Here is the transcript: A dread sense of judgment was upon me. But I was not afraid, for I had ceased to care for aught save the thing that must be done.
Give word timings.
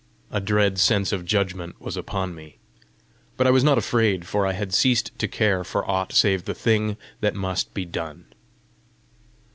A 0.31 0.41
dread 0.41 0.79
sense 0.79 1.11
of 1.11 1.25
judgment 1.25 1.79
was 1.79 1.95
upon 1.95 2.33
me. 2.33 2.55
But 3.37 3.45
I 3.45 3.51
was 3.51 3.63
not 3.63 3.77
afraid, 3.77 4.25
for 4.25 4.47
I 4.47 4.53
had 4.53 4.73
ceased 4.73 5.11
to 5.19 5.27
care 5.27 5.63
for 5.63 5.87
aught 5.87 6.11
save 6.13 6.45
the 6.45 6.55
thing 6.55 6.97
that 7.19 7.35
must 7.35 7.71
be 7.75 7.85
done. 7.85 8.25